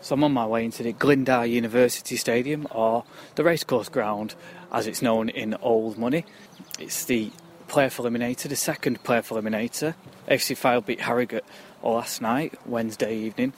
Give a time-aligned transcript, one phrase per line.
[0.00, 3.02] So I'm on my way into the Glyndŵr University Stadium, or
[3.34, 4.36] the Racecourse Ground,
[4.70, 6.24] as it's known in old money.
[6.78, 7.32] It's the
[7.66, 9.96] playoff eliminator, the second playoff eliminator.
[10.28, 11.44] FC Fylde beat Harrogate
[11.82, 13.54] last night, Wednesday evening,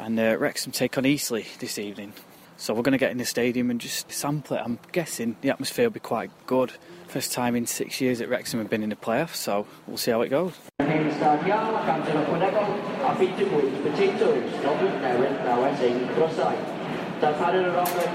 [0.00, 2.14] and uh, Wrexham take on Eastleigh this evening.
[2.58, 4.62] So we're going to get in the stadium and just sample it.
[4.64, 6.72] I'm guessing the atmosphere will be quite good.
[7.06, 10.10] First time in six years at Wrexham have been in the playoffs, so we'll see
[10.10, 10.54] how it goes.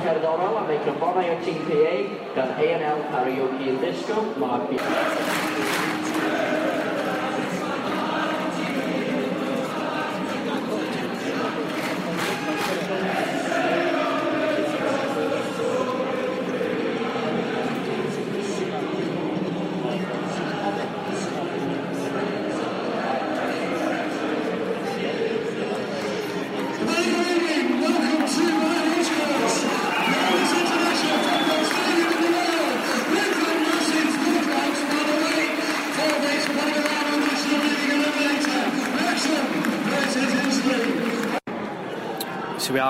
[0.03, 0.69] Cerddorol am
[1.29, 1.95] o TPA
[2.35, 2.99] gan A&L
[4.37, 4.77] Mark B.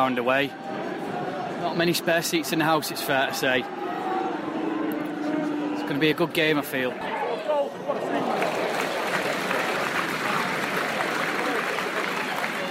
[0.01, 0.47] We are underway.
[1.61, 3.59] Not many spare seats in the house, it's fair to say.
[3.59, 3.67] It's
[5.83, 6.89] going to be a good game, I feel.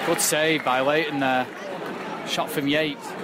[0.06, 1.46] Good save by Lainton there.
[2.26, 3.06] Shot from Yates.
[3.06, 3.16] Off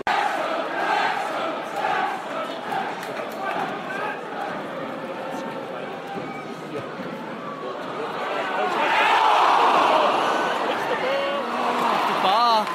[12.06, 12.68] the bar.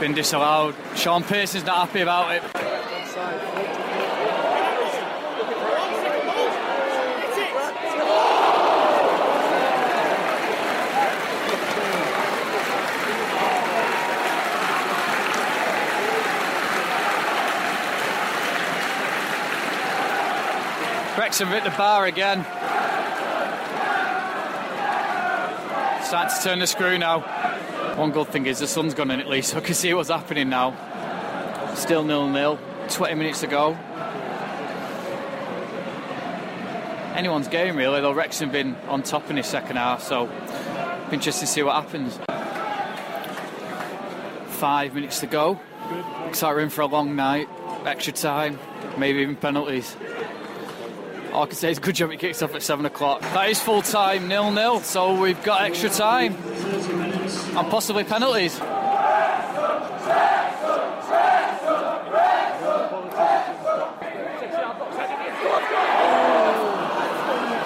[0.00, 0.74] Been disallowed.
[0.96, 2.42] Shaun Pearson's not happy about it.
[21.18, 22.42] Wrexham hit the bar again.
[26.02, 27.49] Starting to turn the screw now.
[27.96, 30.08] One good thing is the sun's gone in at least, so I can see what's
[30.08, 30.74] happening now.
[31.74, 32.58] Still nil nil.
[32.88, 33.76] 20 minutes to go.
[37.14, 40.30] Anyone's game really, though Wrexham been on top in the second half, so
[41.12, 42.18] interesting to see what happens.
[44.54, 45.60] Five minutes to go.
[46.24, 47.48] Looks like we're in for a long night.
[47.84, 48.58] Extra time,
[48.96, 49.96] maybe even penalties.
[51.32, 53.20] All I can say is good job it kicks off at seven o'clock.
[53.20, 56.36] That is full time, nil nil, so we've got extra time
[57.56, 58.60] and possibly penalties.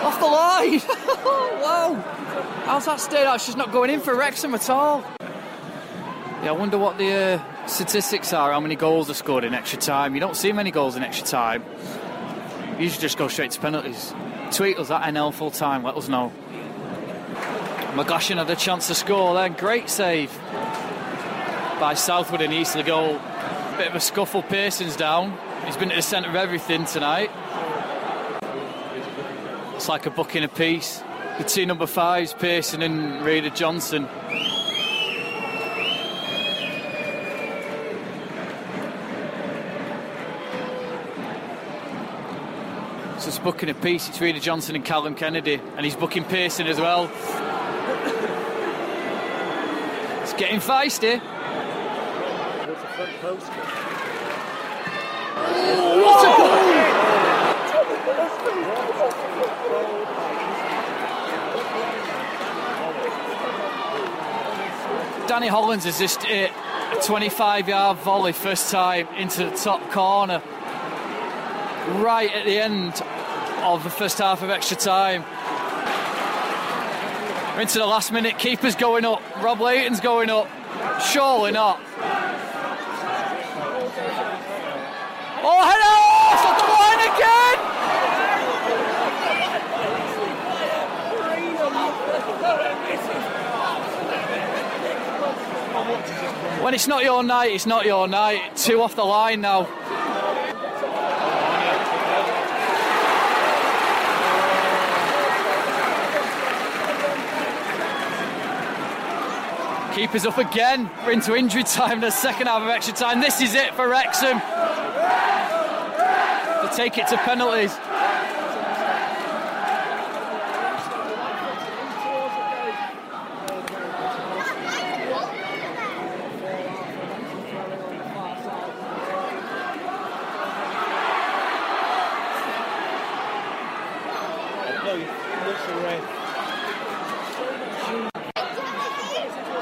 [0.02, 0.78] Off the line!
[1.60, 1.94] Whoa!
[2.64, 3.40] How's that stayed out?
[3.40, 5.04] She's not going in for Wrexham at all.
[5.20, 9.78] Yeah, I wonder what the uh, statistics are, how many goals are scored in extra
[9.78, 10.14] time.
[10.14, 11.64] You don't see many goals in extra time.
[12.78, 14.14] You should just go straight to penalties.
[14.50, 16.32] Tweet us at NL full time, let us know.
[17.94, 19.52] McGlashan had a chance to score then.
[19.52, 20.36] Great save
[21.78, 23.20] by Southwood and Eastleigh goal.
[23.76, 25.38] Bit of a scuffle, Pearson's down.
[25.64, 27.30] He's been at the centre of everything tonight.
[29.76, 31.04] It's like a book in a piece.
[31.38, 34.08] The two number fives, Pearson and Reda Johnson.
[43.20, 44.08] So it's booking a piece.
[44.08, 47.08] It's Reda Johnson and Callum Kennedy, and he's booking Pearson as well.
[50.22, 51.20] It's getting feisty.
[56.04, 56.84] What a goal!
[65.26, 66.52] Danny Hollands has just hit
[66.92, 70.42] a 25 yard volley first time into the top corner
[71.96, 73.02] right at the end
[73.62, 75.24] of the first half of extra time
[77.60, 78.38] into the last minute.
[78.38, 79.22] Keeper's going up.
[79.42, 80.48] Rob Lainton's going up.
[81.00, 81.80] Surely not.
[85.46, 86.32] Oh, hello!
[86.32, 87.58] It's on the line again!
[96.62, 98.56] When it's not your night, it's not your night.
[98.56, 99.68] Two off the line now.
[109.94, 110.90] Keeper's up again.
[111.06, 113.20] We're into injury time, in the second half of extra time.
[113.20, 114.40] This is it for Wrexham.
[116.60, 117.72] To take it to penalties.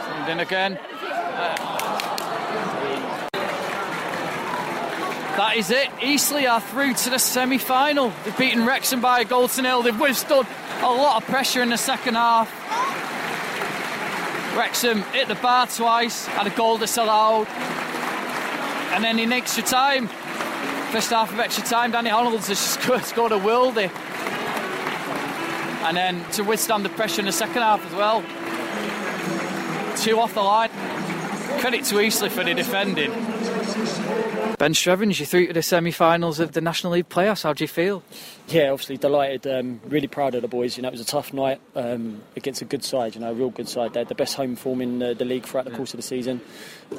[0.04, 0.78] And in again.
[5.36, 5.88] That is it.
[6.02, 8.12] Eastleigh are through to the semi final.
[8.24, 9.82] They've beaten Wrexham by a goal to nil.
[9.82, 10.46] They've withstood
[10.80, 12.50] a lot of pressure in the second half.
[14.54, 17.48] Wrexham hit the bar twice, had a goal disallowed.
[18.94, 20.08] And then in extra time,
[20.90, 23.90] first half of extra time, Danny Hollands has scored, scored a worldie.
[25.84, 28.22] And then to withstand the pressure in the second half as well.
[30.02, 30.68] Two off the line.
[31.60, 33.31] Credit to Eastleigh for the defending.
[33.72, 37.42] Ben Strevens, you're through to the semi finals of the National League playoffs.
[37.42, 38.02] How do you feel?
[38.48, 39.46] Yeah, obviously delighted.
[39.46, 40.76] Um, really proud of the boys.
[40.76, 43.14] You know, it was a tough night um, against a good side.
[43.14, 43.94] You know, a real good side.
[43.94, 46.02] They had the best home form in the, the league throughout the course of the
[46.02, 46.40] season.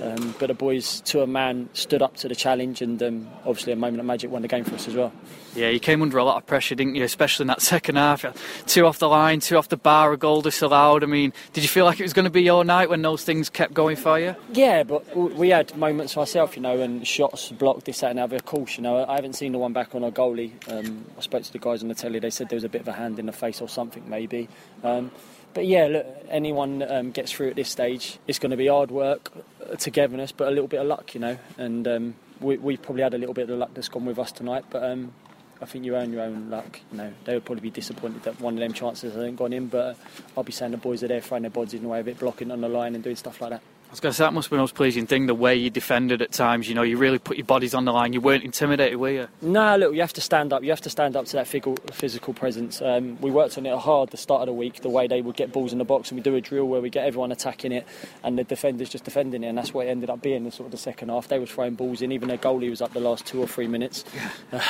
[0.02, 3.72] Um, but the boys, to a man, stood up to the challenge, and um, obviously
[3.74, 5.14] a moment of magic won the game for us as well.
[5.56, 7.04] Yeah, you came under a lot of pressure, didn't you?
[7.04, 8.26] Especially in that second half.
[8.66, 11.04] Two off the line, two off the bar, a goal disallowed.
[11.04, 13.24] I mean, did you feel like it was going to be your night when those
[13.24, 14.36] things kept going for you?
[14.52, 18.24] Yeah, but we had moments ourselves, you know, and shots blocked this, that, and the
[18.24, 18.36] other.
[18.36, 20.52] Of course, you know, I haven't seen the one back on our goalie.
[20.72, 22.20] Um, I spoke to the guys on the telly.
[22.20, 24.50] They said there was a bit of a hand in the face or something, maybe.
[24.84, 25.12] Um,
[25.54, 28.90] but yeah, look, anyone um, gets through at this stage, it's going to be hard
[28.90, 29.32] work,
[29.70, 31.38] uh, togetherness, but a little bit of luck, you know.
[31.58, 34.32] And um, we, we've probably had a little bit of luck that's gone with us
[34.32, 35.14] tonight, but um,
[35.62, 36.80] I think you own your own luck.
[36.92, 39.68] You know, they would probably be disappointed that one of them chances hasn't gone in,
[39.68, 39.98] but
[40.36, 42.20] I'll be saying the boys are there throwing their bodies in the way of it,
[42.20, 43.62] blocking on the line and doing stuff like that.
[43.94, 45.70] I was going to say that must be the most pleasing thing, the way you
[45.70, 46.68] defended at times.
[46.68, 48.12] You know, you really put your bodies on the line.
[48.12, 49.28] You weren't intimidated, were you?
[49.44, 50.64] No, look, you have to stand up.
[50.64, 52.82] You have to stand up to that physical, presence.
[52.82, 55.36] Um, we worked on it hard the start of the week, the way they would
[55.36, 57.72] get balls in the box, and we do a drill where we get everyone attacking
[57.72, 57.86] it,
[58.24, 60.44] and the defenders just defending it, and that's what it ended up being.
[60.44, 62.12] The sort of the second half, they were throwing balls in.
[62.12, 64.06] Even their goalie was up the last two or three minutes.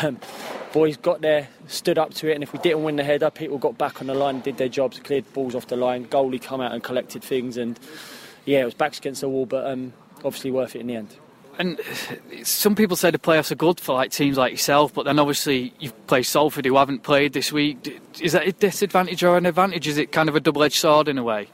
[0.01, 0.19] Um,
[0.73, 3.57] boys got there, stood up to it, and if we didn't win the header, people
[3.57, 6.07] got back on the line, did their jobs, cleared balls off the line.
[6.07, 7.79] Goalie come out and collected things, and
[8.45, 11.15] yeah, it was backs against the wall, but um, obviously worth it in the end.
[11.59, 11.79] And
[12.43, 15.71] some people say the playoffs are good for like teams like yourself, but then obviously
[15.79, 18.01] you've played Salford who haven't played this week.
[18.19, 19.87] Is that a disadvantage or an advantage?
[19.87, 21.47] Is it kind of a double-edged sword in a way?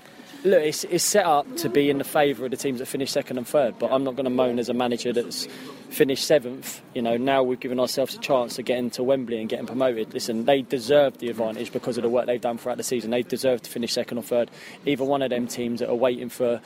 [0.46, 3.12] Look, it's, it's set up to be in the favour of the teams that finish
[3.12, 5.50] second and third, but I'm not going to moan as a manager that's
[5.90, 6.82] finished seventh.
[6.94, 10.14] You know, now we've given ourselves a chance to get into Wembley and getting promoted.
[10.14, 13.12] Listen, they deserve the advantage because of the work they've done throughout the season.
[13.12, 14.52] They deserve to finish second or third.
[14.86, 16.62] Either one of them teams that are waiting for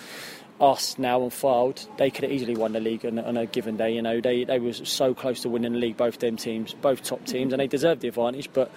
[0.59, 3.75] us now and Fylde, they could have easily won the league on, on, a given
[3.77, 3.93] day.
[3.93, 7.03] You know, they they were so close to winning the league, both them teams, both
[7.03, 8.49] top teams, and they deserve the advantage.
[8.53, 8.71] But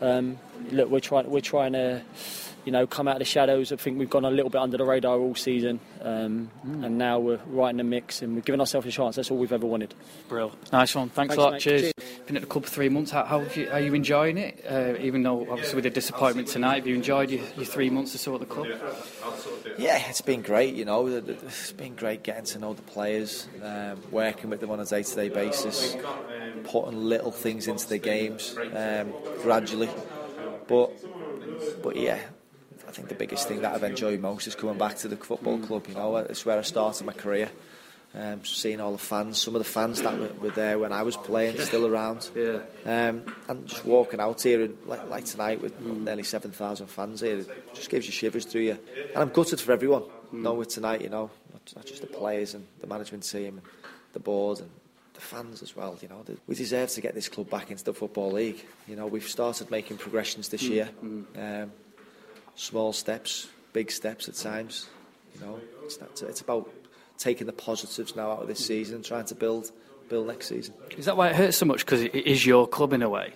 [0.00, 0.38] um,
[0.70, 2.02] look, we're trying we're trying to.
[2.68, 3.72] You know, come out of the shadows.
[3.72, 6.84] I think we've gone a little bit under the radar all season, um, mm.
[6.84, 9.16] and now we're right in the mix, and we've given ourselves a chance.
[9.16, 9.94] That's all we've ever wanted.
[10.28, 11.08] Brill, nice one.
[11.08, 11.52] Thanks, Thanks a lot.
[11.52, 11.62] Mate.
[11.62, 11.80] Cheers.
[11.98, 12.20] Cheers.
[12.26, 13.10] Been at the club for three months.
[13.10, 14.62] How, how you, are you enjoying it?
[14.68, 18.14] Uh, even though obviously with the disappointment tonight, have you enjoyed your, your three months
[18.14, 18.66] or so at the club?
[19.78, 20.74] Yeah, it's been great.
[20.74, 24.78] You know, it's been great getting to know the players, um, working with them on
[24.78, 25.96] a day-to-day basis,
[26.64, 29.88] putting little things into the games um, gradually.
[30.66, 30.90] But,
[31.82, 32.20] but yeah,
[32.88, 35.58] I think the biggest thing that I've enjoyed most is coming back to the football
[35.58, 35.86] club.
[35.88, 37.50] You know, it's where I started my career.
[38.14, 41.02] Um, seeing all the fans, some of the fans that were, were there when I
[41.02, 42.30] was playing, still around.
[42.34, 42.60] Yeah.
[42.86, 46.04] Um, and just walking out here, and like, like tonight with mm.
[46.04, 48.78] nearly 7,000 fans here, it just gives you shivers through you.
[49.14, 50.04] And I'm gutted for everyone.
[50.32, 50.40] Mm.
[50.40, 53.62] No, with tonight, you know, not, not just the players and the management team and
[54.14, 54.70] the board and
[55.12, 55.98] the fans as well.
[56.00, 58.64] You know, we deserve to get this club back into the football league.
[58.86, 60.70] You know, we've started making progressions this mm.
[60.70, 60.88] year.
[61.04, 61.62] Mm.
[61.62, 61.72] Um,
[62.58, 64.88] small steps, big steps at times.
[65.34, 66.68] You know, it's, it's about
[67.16, 69.70] taking the positives now out of this season and trying to build
[70.08, 70.74] build next season.
[70.96, 71.84] Is that why it hurts so much?
[71.84, 73.32] Because it is your club in a way.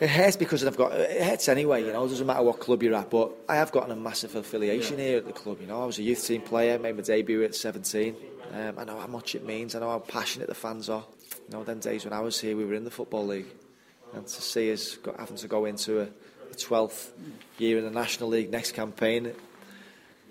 [0.00, 1.84] It hurts because I've got it hurts anyway.
[1.84, 3.10] You know, it doesn't matter what club you're at.
[3.10, 5.04] But I have gotten a massive affiliation yeah.
[5.04, 5.60] here at the club.
[5.60, 8.16] You know, I was a youth team player, made my debut at 17.
[8.52, 9.74] Um, I know how much it means.
[9.74, 11.04] I know how passionate the fans are.
[11.48, 13.46] You know, then days when I was here, we were in the football league,
[14.14, 16.08] and to see us having to go into a,
[16.50, 17.10] a 12th
[17.58, 19.32] year in the National League next campaign,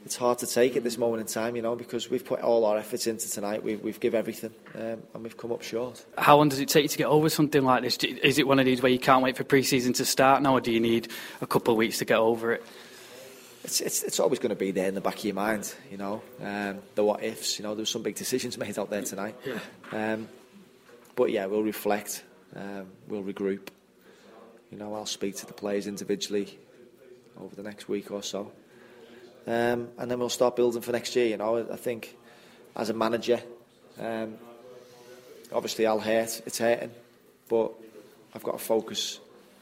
[0.05, 2.65] it's hard to take at this moment in time, you know, because we've put all
[2.65, 3.63] our efforts into tonight.
[3.63, 6.03] We've, we've give everything, um, and we've come up short.
[6.17, 7.97] How long does it take you to get over something like this?
[7.97, 10.61] Is it one of these where you can't wait for pre-season to start now, or
[10.61, 11.09] do you need
[11.41, 12.63] a couple of weeks to get over it?
[13.65, 15.97] It's, it's, it's always going to be there in the back of your mind, you
[15.97, 16.21] know.
[16.41, 17.75] Um, the what ifs, you know.
[17.75, 19.35] There were some big decisions made out there tonight.
[19.91, 20.29] Um,
[21.15, 22.23] but yeah, we'll reflect.
[22.55, 23.67] Um, we'll regroup.
[24.71, 26.59] You know, I'll speak to the players individually
[27.39, 28.51] over the next week or so.
[29.47, 31.27] Um, and then we'll start building for next year.
[31.27, 32.15] You know, I think
[32.75, 33.41] as a manager,
[33.99, 34.35] um,
[35.51, 36.41] obviously I'll hurt.
[36.45, 36.91] It's hurting,
[37.47, 37.71] but
[38.35, 39.19] I've got to focus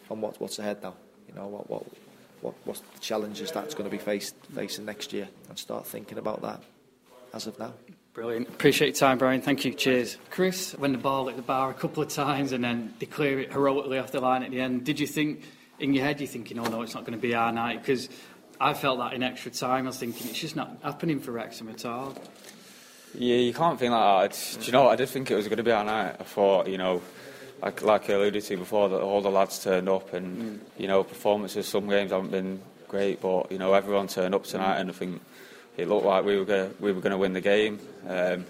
[0.09, 0.95] on what, what's ahead now.
[1.27, 1.85] You know, what what
[2.41, 6.17] what what's the challenges that's going to be faced facing next year, and start thinking
[6.17, 6.61] about that
[7.33, 7.73] as of now.
[8.17, 8.49] Brilliant.
[8.49, 9.43] Appreciate your time, Bryan.
[9.43, 9.75] Thank you.
[9.75, 10.17] Cheers.
[10.31, 13.39] Chris, when the ball hit the bar a couple of times and then they clear
[13.39, 15.43] it heroically off the line at the end, did you think,
[15.77, 17.79] in your head, you're thinking, oh no, it's not going to be our night?
[17.79, 18.09] Because
[18.59, 19.85] I felt that in extra time.
[19.85, 22.15] I was thinking, it's just not happening for Wrexham at all.
[23.13, 24.57] Yeah, you can't think like that.
[24.61, 26.15] Do you know, I did think it was going to be our night.
[26.19, 27.03] I thought, you know,
[27.61, 30.59] like, like I alluded to before, that all the lads turned up and, mm.
[30.79, 34.79] you know, performances, some games haven't been great, but, you know, everyone turned up tonight
[34.79, 35.21] and I think
[35.77, 37.79] it looked like we were gonna, we were going to win the game.
[38.05, 38.45] Um,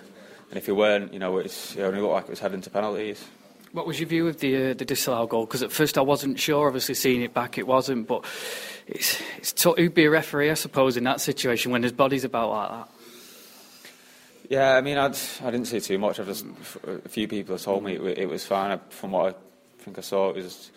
[0.49, 3.23] and if we weren't, you know, it only looked like it was heading to penalties.
[3.73, 5.45] What was your view of the uh, the disallowed goal?
[5.45, 6.67] Because at first I wasn't sure.
[6.67, 8.07] Obviously, seeing it back, it wasn't.
[8.07, 8.23] But
[8.87, 12.23] it's it's t- who'd be a referee, I suppose, in that situation when his body's
[12.23, 12.89] about like that.
[14.49, 16.19] Yeah, I mean, I'd, I didn't see too much.
[16.19, 16.45] I've just
[16.87, 18.79] a few people have told me it, it was fine.
[18.89, 20.71] From what I think I saw, it was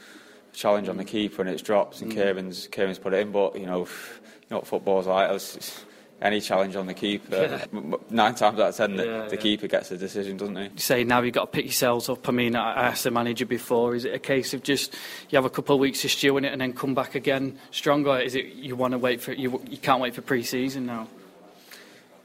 [0.52, 2.16] a challenge on the keeper and it's dropped, and mm.
[2.16, 3.30] Kieran's Kieran's put it in.
[3.30, 5.30] But you know, you know what football's like.
[5.30, 5.84] It's, it's,
[6.20, 7.66] any challenge on the keeper.
[7.72, 7.86] Yeah.
[8.10, 9.40] Nine times out of ten, the, yeah, the yeah.
[9.40, 10.64] keeper gets the decision, doesn't he?
[10.64, 12.28] You say now you've got to pick yourselves up.
[12.28, 14.94] I mean, I asked the manager before, is it a case of just
[15.30, 17.58] you have a couple of weeks to stew in it and then come back again
[17.70, 18.18] stronger?
[18.18, 19.62] Is it you want to wait for you?
[19.68, 21.08] You can't wait for pre-season now.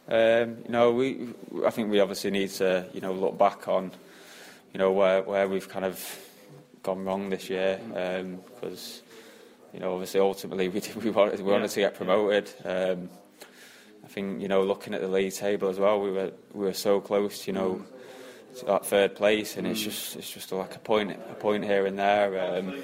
[0.07, 1.29] Um, you know, we
[1.65, 3.91] I think we obviously need to you know look back on
[4.73, 6.19] you know where where we've kind of
[6.83, 8.99] gone wrong this year because.
[8.99, 9.05] Um,
[9.73, 12.49] you know, obviously, ultimately, we, we wanted, we wanted to get promoted.
[12.63, 13.24] Um, I
[14.15, 17.01] think you know, looking at the league table as well, we were we were so
[17.01, 17.83] close, you know,
[18.57, 21.85] to that third place, and it's just it's just like a point a point here
[21.85, 22.55] and there.
[22.55, 22.81] Um,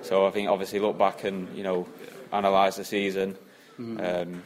[0.00, 1.86] so I think obviously look back and you know
[2.32, 3.36] analyse the season.
[3.78, 4.42] Um,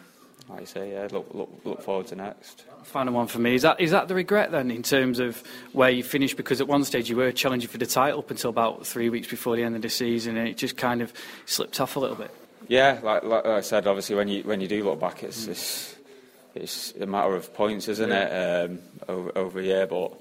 [0.48, 2.64] like I say, yeah, look, look, look forward to next.
[2.84, 5.42] Final one for me is that is that the regret then in terms of
[5.72, 6.36] where you finished?
[6.36, 9.28] Because at one stage you were challenging for the title up until about three weeks
[9.28, 11.12] before the end of the season, and it just kind of
[11.46, 12.30] slipped off a little bit.
[12.68, 15.50] Yeah, like, like I said, obviously when you when you do look back, it's, mm.
[15.50, 15.95] it's
[16.56, 18.64] it's a matter of points, isn't yeah.
[18.64, 19.86] it, um, over, over a year?
[19.86, 20.12] But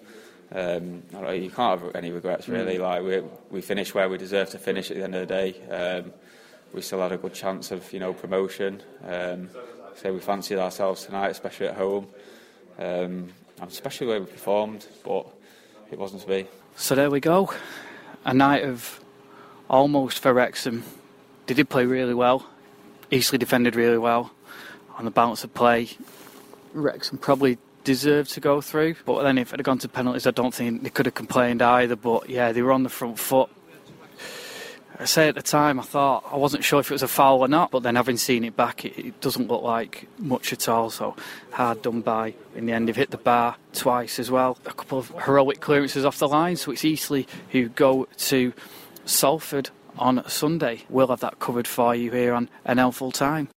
[0.51, 2.77] um, you can't have any regrets, really.
[2.77, 2.81] Mm.
[2.81, 5.61] Like we we finished where we deserve to finish at the end of the day.
[5.69, 6.13] Um,
[6.73, 8.81] we still had a good chance of you know promotion.
[9.03, 9.49] Um,
[9.95, 12.07] so we fancied ourselves tonight, especially at home,
[12.77, 13.29] um,
[13.61, 14.85] and especially where we performed.
[15.03, 15.25] But
[15.91, 16.47] it wasn't to be.
[16.75, 17.53] So there we go,
[18.25, 18.99] a night of
[19.69, 20.83] almost for Wrexham.
[21.47, 22.45] They did play really well.
[23.11, 24.31] Eastleigh defended really well
[24.97, 25.89] on the balance of play.
[26.75, 28.95] Wrexham probably deserved to go through.
[29.05, 31.61] But then if it had gone to penalties, I don't think they could have complained
[31.61, 31.95] either.
[31.95, 33.49] But yeah, they were on the front foot.
[34.97, 37.41] I say at the time, I thought I wasn't sure if it was a foul
[37.41, 40.69] or not, but then having seen it back, it, it doesn't look like much at
[40.69, 40.89] all.
[40.89, 41.15] So
[41.51, 42.33] hard done by.
[42.55, 44.57] In the end, they've hit the bar twice as well.
[44.65, 46.55] A couple of heroic clearances off the line.
[46.55, 48.53] So it's Eastleigh who go to
[49.05, 50.83] Salford on Sunday.
[50.89, 53.49] We'll have that covered for you here on NL Full Time.